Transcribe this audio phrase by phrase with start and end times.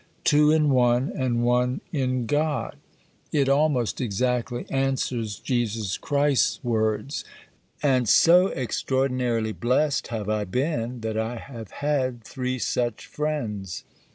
[0.23, 2.77] Two in one, and one in God.
[3.31, 7.23] It almost exactly answers Jesus Christ's words.
[7.83, 13.83] And so extraordinarily blessed have I been that I have had three such friends.